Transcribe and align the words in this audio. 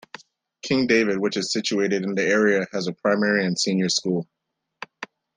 King 0.63 0.87
David 0.87 1.19
which 1.19 1.37
is 1.37 1.51
situated 1.53 2.01
in 2.01 2.15
the 2.15 2.23
area 2.25 2.65
has 2.71 2.87
a 2.87 2.91
primary 2.91 3.45
and 3.45 3.55
senior 3.55 3.87
school. 3.87 4.27